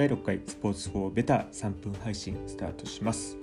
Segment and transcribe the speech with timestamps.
[0.00, 3.36] 第6回スポーツ4ベター3分配信スタートします。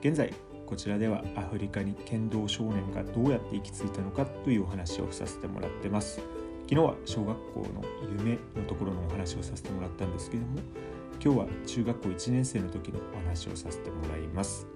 [0.00, 0.32] 現在
[0.64, 6.22] こちらではアフリカに剣道少年がどうやって行き着いたのかというお話をさせてもらってます。
[6.62, 7.84] 昨日は小学校の
[8.18, 10.60] 夢のところのお話をさせてもらったんですけども
[11.22, 14.66] 今日は中学校1年生の時のお話をさせてもらいます。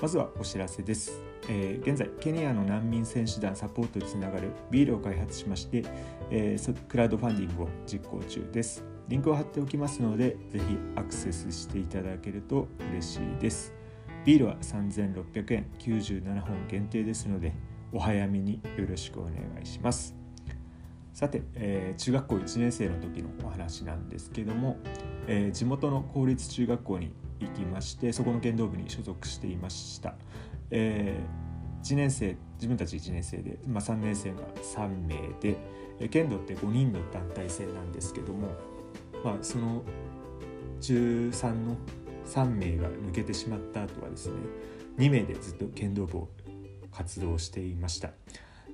[0.00, 1.20] まずはお知らせです、
[1.50, 5.84] えー、現在ケニアの難民選手団サポートにつながるビールを開発しまして、
[6.30, 8.97] えー、クラウドファンディングを実行中です。
[9.08, 10.64] リンクを貼っておきますのでぜひ
[10.96, 13.72] アクセスしていただけると嬉しいです。
[14.24, 17.54] ビールは3600円97本限定ですので
[17.92, 20.14] お早めによろしくお願いします。
[21.14, 24.76] さて、えー、中学校1年生の時のお話なんですけども、
[25.26, 30.14] えー、地元の公立中学校に行きましてそこの剣道部に所属していました、
[30.70, 35.56] えー、1年生自分たち1年生で、まあ、3年生が3名で
[36.08, 38.50] 剣道って5人の団体戦なんですけども、
[39.24, 39.82] まあ、その
[40.80, 41.76] 13の
[42.26, 44.34] 3名が抜けてしまった後はですね
[44.98, 46.28] 2名でずっと剣道部を
[46.92, 48.10] 活動していました。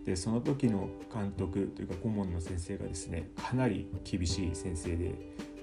[0.05, 5.15] でその時の監督というか顧問の先生がですねかなり厳しい先生で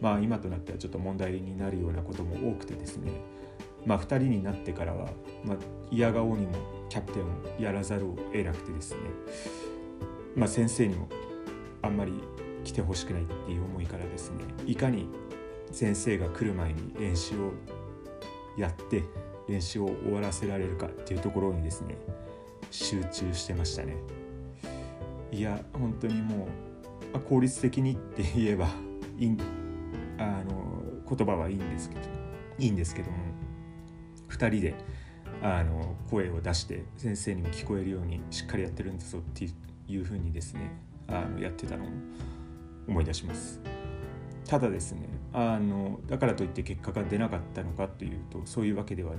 [0.01, 3.11] まあ今となってはちょっと問題になるようなことも多くてですね
[3.85, 5.11] まあ2人になってからは、
[5.45, 5.57] まあ、
[5.91, 6.53] 嫌顔にも
[6.89, 7.27] キャプテンを
[7.61, 8.99] やらざるを得なくてですね
[10.35, 11.07] まあ先生にも
[11.83, 12.13] あんまり
[12.63, 15.07] 来てほしくないっていう思いからですねいかに
[15.71, 17.53] 先生が来る前に練習を
[18.57, 19.03] やって
[19.47, 21.97] 練習を終わらせられるかっていうところにですね
[22.69, 23.95] 集中してましたね。
[25.31, 26.47] いや本当にも
[27.13, 28.67] う効率的にって言えば
[29.17, 29.37] いい
[30.17, 32.01] あの言葉はいいんですけど
[32.59, 33.17] いいんですけども
[34.29, 34.75] 2人で
[35.41, 39.45] あの声を出して先生にも聞こえるようにしっかりやってるんだぞって
[39.87, 40.71] いうふうにですね
[41.07, 41.87] あのやってたのを
[42.87, 43.59] 思い出します。
[44.47, 49.13] ただですねあのだからといって結果が出なかったのかというとそういうわけでは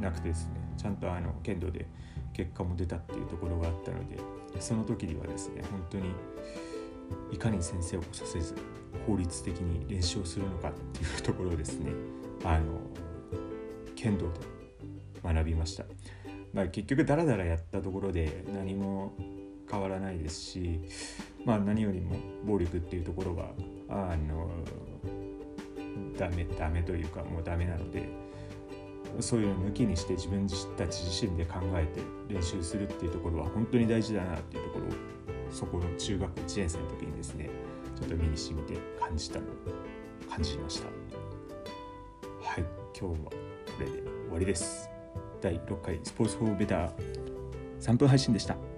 [0.00, 1.86] なくてですねちゃんとあの剣道で
[2.32, 4.18] 結果も出たっていうところがあったので
[4.60, 6.12] その時にはですね本当に
[7.32, 8.54] いかに先生をさせず
[9.06, 11.90] 効率的に練習をするのかっていうところをですね
[12.44, 12.78] あの
[13.96, 14.38] 剣道で
[15.24, 15.84] 学びました、
[16.52, 19.12] まあ、結局ダラダラやったところで何も
[19.70, 20.80] 変わらないですし、
[21.44, 23.50] まあ、何よりも暴力っていうところは
[23.88, 24.50] あの
[26.18, 28.08] ダメダメというかもうダメなので
[29.20, 30.46] そういうのを抜きにして自分
[30.76, 32.00] たち自身で考えて
[32.32, 34.88] 練習するっていうところは本当に大事だなっていうところを
[35.50, 37.48] そこの中学1年生の時にですね
[37.98, 39.46] ちょっと身に染みて感じたの
[40.30, 40.86] 感じました。
[42.42, 42.64] はい
[42.98, 43.32] 今日はこ
[43.80, 44.02] れで終
[44.32, 44.88] わりです。
[45.40, 46.90] 第6回スポーツフォーベター
[47.80, 48.77] 3分配信でした。